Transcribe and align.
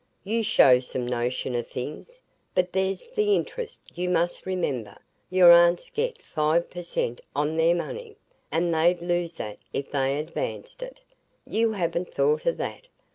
You 0.23 0.41
show 0.41 0.79
some 0.79 1.05
notion 1.05 1.55
o' 1.55 1.61
things. 1.61 2.23
But 2.55 2.73
there's 2.73 3.05
the 3.09 3.35
interest, 3.35 3.81
you 3.93 4.09
must 4.09 4.47
remember; 4.47 4.97
your 5.29 5.51
aunts 5.51 5.91
get 5.91 6.19
five 6.23 6.71
per 6.71 6.81
cent 6.81 7.21
on 7.35 7.55
their 7.55 7.75
money, 7.75 8.17
and 8.51 8.73
they'd 8.73 9.03
lose 9.03 9.33
that 9.35 9.59
if 9.73 9.91
they 9.91 10.17
advanced 10.17 10.81
it; 10.81 11.01
you 11.45 11.73
haven't 11.73 12.11
thought 12.11 12.47
o' 12.47 12.51
that." 12.51 12.87